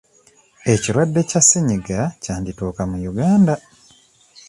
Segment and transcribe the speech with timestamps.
[0.73, 3.53] Ekirwadde kya ssenyiga kyandituuka mu Uganda